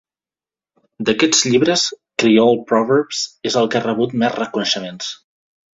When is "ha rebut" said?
3.83-4.21